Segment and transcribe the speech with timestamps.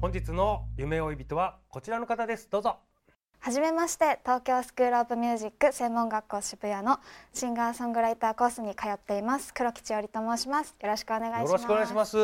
[0.00, 2.48] 本日の夢追い人はこちらの方です。
[2.50, 2.76] どうぞ。
[3.38, 6.98] はじめまして東京スクールオブミュージック専門学校渋谷の
[7.32, 10.74] シンガーソングライターコースに通っています黒木千織と申します。
[10.80, 11.50] よろしくお願いします。
[11.50, 12.16] よろしくお願いします。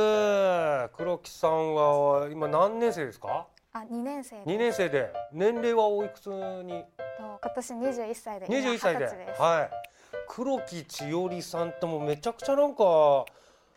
[0.97, 3.47] 黒木さんは今何年生ですか？
[3.73, 6.85] あ2年生2年生で年齢はおいくつに？
[7.19, 9.05] と今年21歳で21歳で。
[9.05, 9.41] 今20歳です。
[9.43, 9.71] はい。
[10.29, 13.25] 黒木千織さんともめちゃくちゃなんか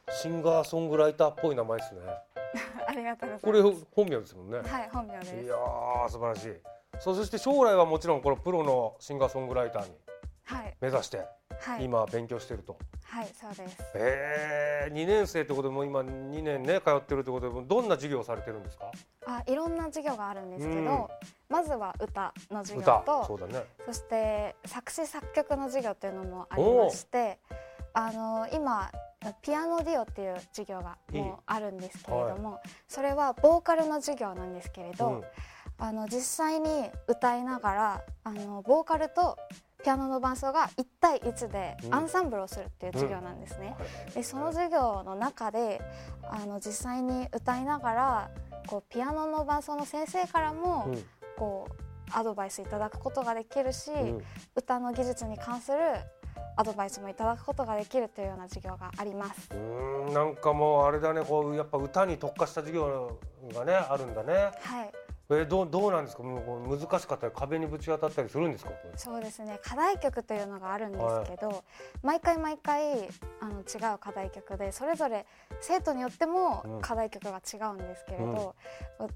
[0.09, 2.01] シンガーソングライターっぽい名前ですね。
[2.07, 2.23] あ
[2.99, 3.45] りがとうございます。
[3.45, 3.61] これ
[3.95, 4.57] 本名ですもんね。
[4.59, 5.33] はい本名です。
[5.35, 6.53] いやー素晴らしい。
[6.99, 9.91] そうそして将来はもちろんこのプロのシンガーソングライターに
[10.45, 10.75] はい。
[10.81, 11.25] 目指して
[11.59, 11.83] はい。
[11.85, 13.77] 今勉強してると、はいそうです。
[13.95, 18.91] えー、2年生ってことでもう今2年ね通ってるってことでもどんな授業をされてるんですか？
[19.25, 21.07] あいろんな授業があるんですけど、うん。
[21.49, 23.63] まずは歌の授業歌とそうだね。
[23.85, 27.39] そして作詞作曲の授業っていうのもありまして
[27.93, 28.91] あの今
[29.41, 35.23] ピアノディオっていう授業がもうあるんですけれどもそれはボーカルの授業なんですけれど、うん。
[35.81, 39.37] あの実際に歌いながらあのボーカルと
[39.81, 41.95] ピアノの伴奏が1対1でうん。
[41.95, 43.75] アンサンブルをするっていう授業なんですね。
[44.13, 45.81] でその授業の中で
[46.23, 48.31] あの実際に歌いながら
[48.67, 51.03] こうピアノの伴奏の先生からも、うん。
[51.37, 51.73] こう
[52.11, 54.23] アドバイスいただくことができるし、うん。
[54.55, 55.77] 歌の技術に関する
[56.59, 59.49] アドバイスもいただくことができるというような授業があります。
[59.51, 63.17] うーんなんかもうあれだねこうやっぱ歌に特化した授業
[63.55, 64.51] がねあるんだね。
[64.59, 64.91] はい、
[65.29, 66.23] えーどうどうなんですか？
[66.23, 68.71] もう難しかったり壁にぶち当たったりするんですか？
[68.97, 69.57] そうですね。
[69.63, 71.63] 課題曲というのがあるんですけど、
[72.03, 73.07] 毎回毎回
[73.39, 75.25] あの違う課題曲でそれぞれ
[75.61, 76.81] 生徒によってもうん。
[76.81, 78.55] 課題曲が違うんですけれど、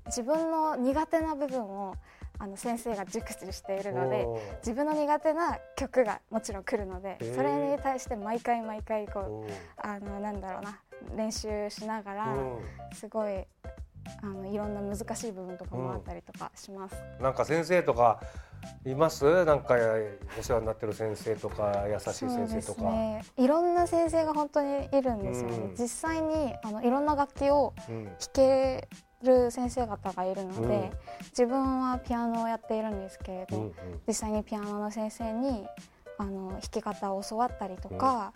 [0.06, 1.96] 自分の苦手な部分を
[2.44, 4.28] あの先生が熟知しているので
[4.58, 10.78] 自分の苦手な曲がもちろん来るのでそれに対して毎回毎回こうあのなんだろうな
[11.16, 12.38] 練習しながらう。
[12.38, 12.60] ん
[12.94, 13.46] すごい
[14.22, 16.96] あのいろんな難しい部分とかもあったりとかします。
[17.22, 18.20] なんか先生とか
[18.86, 19.46] います？
[19.46, 19.76] なんか
[20.38, 23.24] お世話になってる先生とか優しい先生とか、ね。
[23.38, 25.58] いろんな先生が本当にいるんですよね。
[25.58, 25.76] うん。
[25.78, 28.04] 実際にあのいろんな楽器をうん。
[28.06, 28.90] 弾け
[29.24, 30.92] る先生方がいるので、うん。
[31.26, 33.74] 自分はピアノをやっているんですけれど、うんうん。
[34.08, 35.66] 実際にピアノの先生に
[36.18, 38.34] あの弾き方を教わったりとか、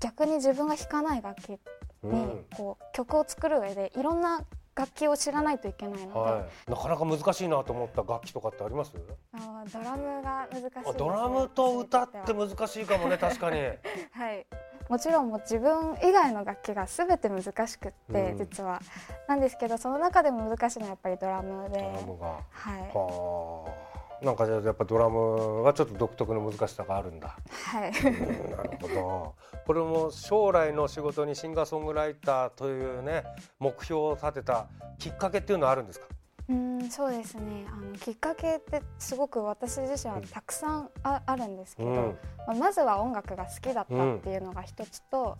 [0.00, 1.58] 逆に自分が弾かない楽器に、
[2.02, 2.44] うん。
[2.56, 4.44] こう曲を作る上でいろんな
[4.74, 8.92] 楽器を知らないといけないので、はい、なかなか難しいなと思った楽器とかってあります？
[9.32, 13.58] あドラムが難しいドラムと歌って難しいかもね確かに。
[13.62, 13.72] は
[14.12, 14.46] はい
[14.88, 18.38] もちろんもう自分以外の楽器が全て難しくって、うん。
[18.38, 18.80] 実は。
[19.28, 21.78] なんですけどその中でも難しいのはやっぱりドラムで。
[21.78, 22.26] ドラムが。
[22.50, 22.90] はい。
[22.94, 24.24] はあ。
[24.24, 27.36] なんかじゃあやっぱドラムがちょっと独特の難しさがあるんだ。
[27.70, 27.90] はい。
[27.90, 29.34] うんなるほど。
[29.66, 33.24] これも将来の仕事にシンガーソングライターというね
[33.58, 34.68] 目標を立てた
[34.98, 36.06] きっかけっていうのはあるんですか？
[36.48, 37.66] うんそうですね。
[37.68, 42.18] あのきっかけってすごく私自身はたくさんああるんですけど、うん。
[42.46, 45.38] まあ、まずは音楽が好きだったっていうのが一つと、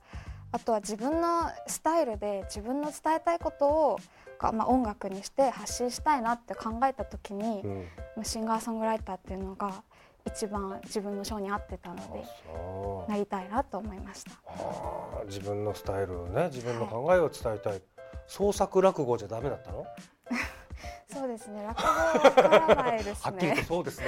[0.52, 3.98] あとは自分のスタイルで自分の伝えたいことを
[4.38, 7.88] かまあ、音楽にして発信したいなって考えた時に、うん。
[8.16, 9.82] まあシンガーソングライターっていうのが
[10.26, 12.24] 一番自分の性に合ってたので
[13.08, 14.32] なりたいなと思いました。
[14.44, 17.80] はあ自分のスタイルをね自分の考えを伝えたい、
[18.26, 19.86] 創作落語じゃダメだったの、
[21.18, 21.62] そうですね。
[21.62, 23.64] 落語はわからないですはっきりとね。
[23.64, 24.06] そうですね。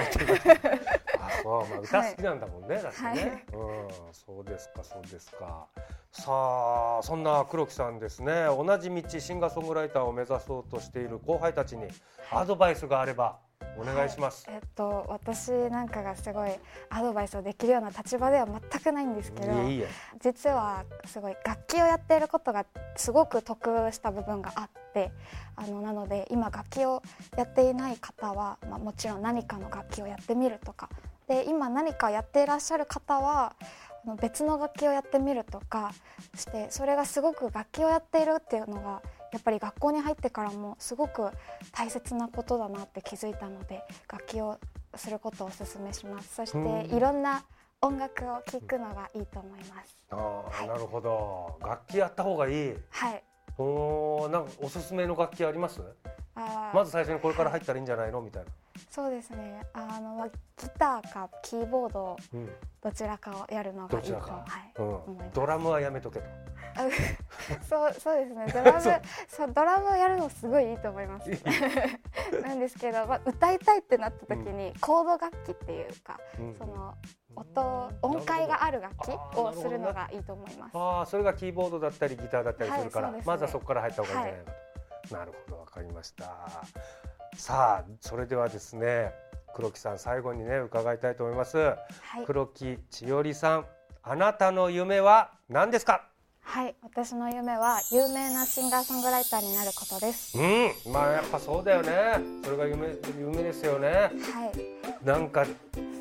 [1.21, 3.19] あそうまあ歌好きなんだもんね、だってね、はい。
[3.19, 4.13] うん。
[4.13, 5.67] そうですかそうですか。
[6.13, 8.47] さあそんな黒木さんですね。
[8.47, 11.87] 同じ道シンガーソングライターを目指そうとしている後輩たちに
[12.31, 13.39] アドバイスがあれば
[13.79, 16.51] お願いします、えっと私なんかがすごい
[16.91, 19.89] アドバイスをできるような立場では全くないんですけどいえいえ。
[20.21, 22.67] 実はすごい楽器をやっていることが
[22.97, 24.71] すごく得した部分があっ
[25.57, 27.03] あのなので今楽器を
[27.37, 30.89] やっていない方は、まあ、もちろん何かの楽器をやってみるとか。
[31.29, 33.55] で今何かやっていらっしゃる方は
[34.21, 35.93] 別の楽器をやってみるとか
[36.35, 39.03] してそれがすごく楽器をやっているっていうのが
[39.33, 41.29] やっぱり学校に入ってからもすごく
[41.73, 44.59] 大切なことだなって気づいたので楽器を
[44.95, 46.35] することをお勧めします。
[46.35, 47.45] そしていろんな
[47.83, 49.97] 音楽を聴くのがいいと思います。
[50.11, 51.59] あ、はい、なるほど。
[51.61, 52.75] 楽器やった方がいい。
[52.91, 53.23] はい
[53.59, 55.81] おなんかおすすめの楽器あります？
[56.35, 58.21] あまず最初にこれから入ったらいいんじゃないの？
[58.21, 58.51] みたいな。
[58.91, 59.67] そうですね。
[59.73, 60.35] あの、まあ、ギ
[60.79, 62.49] ターかキーボード、うん、
[62.81, 64.81] どちらかをやるのがいいと、はい。
[64.81, 66.25] うん、ドラムはやめとけと。
[67.69, 68.47] そうそうですね。
[68.53, 68.81] ドラム
[69.27, 69.53] そう。
[69.53, 71.29] ドラムをやるのすごいいいと思います。
[72.41, 76.21] なんですけど、まあ、歌いたいってなった時に、うん、コード楽器っていうか、
[76.57, 76.95] その
[77.39, 80.71] 音音階がある楽器をするのがいいと思います。
[80.75, 84.53] ああそれがキーボードだったりギターだったりするから、はいね、まずはそこから入った方がいいんじゃないか
[85.09, 86.25] と、はい、なるほどわかりました。
[87.37, 89.13] さあそれではですね
[89.55, 91.77] 黒木さん最後にね伺いたいと思います、は
[92.23, 93.67] い、黒木千織さん
[94.03, 96.09] あなたの夢は何ですか？
[96.49, 100.39] はい私の夢は有名なシンガーソングライターになることです。
[100.39, 101.91] うんまあやっぱそうだよね。
[102.43, 103.89] それが夢夢ですよね。
[103.91, 105.05] はい。
[105.05, 105.45] なんか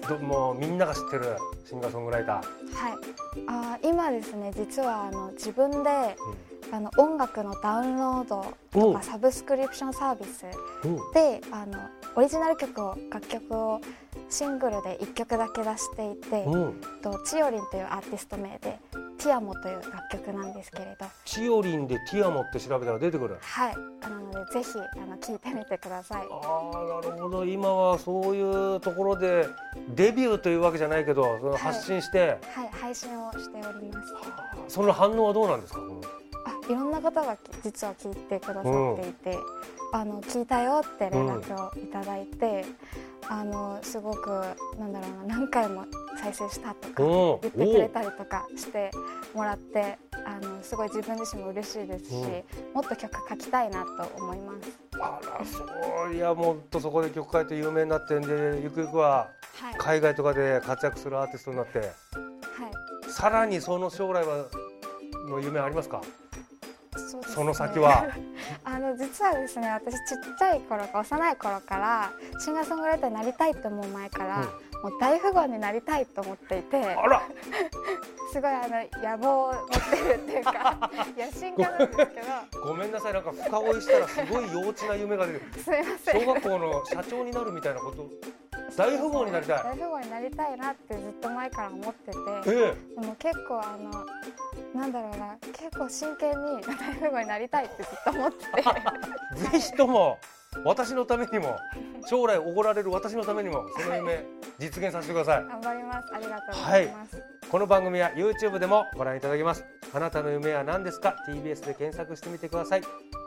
[0.08, 1.36] どもうみんなが知ってる
[1.66, 2.36] シンガーソングライター。
[2.36, 2.44] はい。
[3.50, 5.90] あ今ですね実はあの自分で、
[6.70, 10.46] うん、あの音楽のダウンロードとかサブスクリプションサービス
[11.14, 11.78] であの
[12.16, 13.82] オリジナル曲を楽曲を
[14.30, 16.46] シングルで1曲だけ出していて、
[17.02, 18.80] とチオリンというアーティスト名で
[19.18, 21.06] ティアモという楽曲なんですけれど。
[21.26, 23.38] チオリンでティアモって調べたら出てくる。
[23.42, 23.76] はい。
[24.02, 26.28] なのでぜひあの聞いてみてください。
[26.30, 27.46] ああなるほど。
[27.46, 28.42] 今はそうい
[28.76, 29.48] うところで
[29.96, 34.14] デビューというわけじゃないけどその発信して、はい、はい、配信をしております。
[34.68, 36.27] その反応はどうなんですかあ
[36.70, 38.64] いろんな方が実は聞いてくださっ
[39.00, 39.40] ていて、うん。
[39.94, 42.66] あの聞いたよって連絡をいただいて、
[43.30, 44.30] うん、あのすごく
[44.78, 45.86] なんだろうな何回も
[46.20, 48.92] 再生したとか言ってくれたりとかして
[49.34, 52.14] もらってあのすごい自分自身も嬉しいですし、
[52.74, 54.78] もっと曲書きたいなと思います。
[55.00, 55.66] あらそ
[56.10, 56.18] うい。
[56.18, 59.30] やもっとそこで曲書いて有名になってんでゆくゆくは
[59.78, 61.90] 海外とかで活躍するアーティストになって、はい、
[63.10, 64.48] さらにその将来は
[65.30, 66.02] の夢ありますか？
[67.08, 68.06] そ、ね、その先は？
[68.64, 74.40] あの実はですね私ちっちゃい頃か幼い頃からシンガーソングライターになりたいと思う前から、う
[74.90, 77.22] ん、もう大富豪になりたいと思っていてあら。
[78.30, 82.62] すごいあの野望を持ってるっていうか 野心家なんですけど。
[82.62, 86.22] ごめんなさいなんか深追いしたらすごい幼稚な夢が出てすいません。
[86.22, 88.06] 小学校の社長になるみたいなこと？
[88.76, 89.64] 大富豪になりたい。
[89.64, 92.18] 大富豪になりたいなってずっと前から思ってて、
[92.48, 95.38] ええ、でも結構あのなんだろうな。
[95.42, 98.52] 結構真剣に 大富豪になりたいってずっと思ってて。
[99.52, 100.18] ぜひとも
[100.64, 101.58] 私のためにも
[102.08, 104.26] 将来おごられる私のためにもその夢
[104.58, 105.46] 実現させてください。
[105.46, 106.14] 頑張ります。
[106.14, 109.64] ありがとうございます、はい、この番組は YouTube でもご覧いただけます。
[109.94, 112.82] あなたの夢は何ですか？TBS で検索してみてください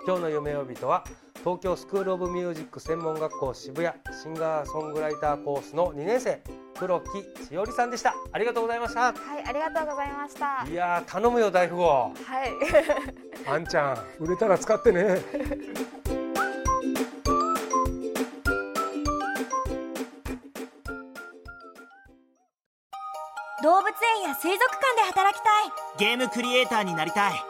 [0.06, 1.05] 今日の夢呼びとは
[1.41, 6.41] 東京スクールオブミュージック専門学校渋谷シンガーソングライターコースの2年生
[6.79, 7.06] 黒木
[7.49, 8.14] 千織さんでした。
[8.32, 9.12] ありがとうございました。
[9.12, 9.14] はい
[9.47, 10.67] ありがとうございました。
[10.67, 11.85] いや頼むよ大富豪。
[11.87, 12.14] はい。
[13.47, 15.20] あんちゃん売れたら使ってね。
[23.62, 25.73] 動物園や水族館で働きたい。
[25.99, 27.50] ゲームクリエイターになりたい